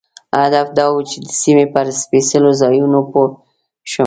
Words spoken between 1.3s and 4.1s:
سیمې پر سپېڅلو ځایونو پوه شم.